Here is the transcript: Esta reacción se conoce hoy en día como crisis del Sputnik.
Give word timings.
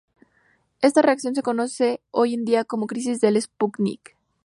Esta 0.81 1.03
reacción 1.03 1.35
se 1.35 1.43
conoce 1.43 2.01
hoy 2.09 2.33
en 2.33 2.43
día 2.43 2.65
como 2.65 2.87
crisis 2.87 3.21
del 3.21 3.39
Sputnik. 3.39 4.15